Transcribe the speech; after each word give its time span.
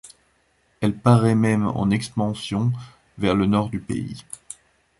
Elle 0.79 0.95
paraît 0.97 1.35
même 1.35 1.67
en 1.67 1.91
expansion 1.91 2.73
vers 3.19 3.35
le 3.35 3.45
nord 3.45 3.69
du 3.69 3.79
pays. 3.79 4.25